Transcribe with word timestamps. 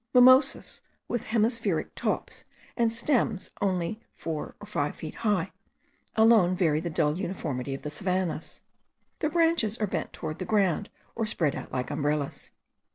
Mimosas 0.15 0.81
with 1.07 1.25
hemispheric 1.25 1.93
tops, 1.93 2.43
and 2.75 2.91
stems 2.91 3.51
only 3.61 3.99
four 4.15 4.55
or 4.59 4.65
five 4.65 4.95
feet 4.95 5.13
high, 5.13 5.51
alone 6.15 6.55
vary 6.55 6.79
the 6.79 6.89
dull 6.89 7.19
uniformity 7.19 7.75
of 7.75 7.83
the 7.83 7.91
savannahs. 7.91 8.61
Their 9.19 9.29
branches 9.29 9.77
are 9.77 9.85
bent 9.85 10.11
towards 10.11 10.39
the 10.39 10.45
ground 10.45 10.89
or 11.15 11.27
spread 11.27 11.55
out 11.55 11.71
like 11.71 11.91
umbrellas. 11.91 12.49